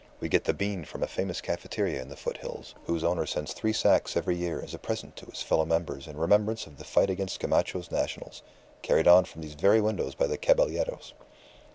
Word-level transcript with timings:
We 0.19 0.29
get 0.29 0.45
the 0.45 0.53
bean 0.55 0.83
from 0.83 1.03
a 1.03 1.07
famous 1.07 1.41
cafeteria 1.41 2.01
in 2.01 2.09
the 2.09 2.15
foot 2.15 2.37
hills, 2.37 2.73
whose 2.85 3.03
owner 3.03 3.27
sends 3.27 3.53
three 3.53 3.71
sacks 3.71 4.17
every 4.17 4.35
year 4.35 4.59
as 4.59 4.73
a 4.73 4.79
present 4.79 5.15
to 5.17 5.27
his 5.27 5.43
fellow 5.43 5.63
members 5.63 6.07
in 6.07 6.17
remembrance 6.17 6.65
of 6.65 6.79
the 6.79 6.83
fight 6.83 7.11
against 7.11 7.39
Gamacho's 7.39 7.91
Nationals, 7.91 8.41
carried 8.81 9.07
on 9.07 9.25
from 9.25 9.43
these 9.43 9.53
very 9.53 9.79
windows 9.79 10.15
by 10.15 10.25
the 10.25 10.37
caballeros. 10.39 11.13